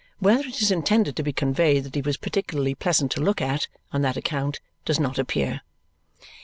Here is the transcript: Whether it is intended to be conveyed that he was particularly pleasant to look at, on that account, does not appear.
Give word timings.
Whether 0.17 0.47
it 0.47 0.59
is 0.63 0.71
intended 0.71 1.15
to 1.15 1.21
be 1.21 1.31
conveyed 1.31 1.83
that 1.83 1.93
he 1.93 2.01
was 2.01 2.17
particularly 2.17 2.73
pleasant 2.73 3.11
to 3.11 3.21
look 3.21 3.39
at, 3.39 3.67
on 3.93 4.01
that 4.01 4.17
account, 4.17 4.59
does 4.83 4.99
not 4.99 5.19
appear. 5.19 5.61